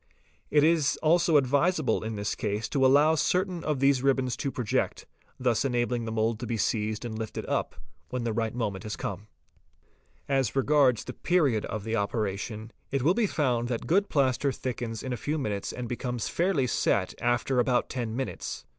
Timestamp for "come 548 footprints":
8.95-10.49